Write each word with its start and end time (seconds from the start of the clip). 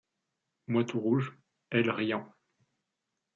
Moi 0.65 0.83
tout 0.83 0.99
rouge, 0.99 1.37
-elle 1.69 1.91
riant. 1.91 2.27